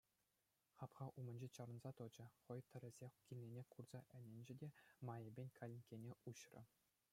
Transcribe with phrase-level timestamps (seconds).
[0.77, 4.67] Хапха умӗнче чарӑнса тӑчӗ, хӑй тӗрӗсех килнине курса ӗненчӗ те
[5.07, 6.61] майӗпен калинккене уҫрӗ.